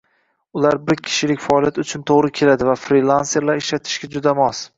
Ular 0.59 0.77
bir 0.87 1.01
kishilik 1.09 1.43
faoliyat 1.49 1.77
uchun 1.83 2.07
to’g’ri 2.13 2.33
keladi 2.41 2.69
va 2.71 2.75
frilanserlar 2.87 3.63
ishlatishiga 3.65 4.13
juda 4.19 4.37
mos 4.43 4.65